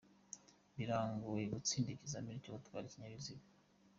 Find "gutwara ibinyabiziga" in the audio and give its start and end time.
2.55-3.45